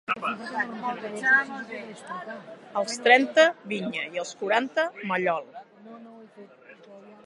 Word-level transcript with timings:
Als 2.81 2.97
trenta, 3.09 3.47
vinya, 3.75 4.09
i 4.17 4.25
als 4.25 4.35
quaranta, 4.43 4.91
mallol. 5.13 5.51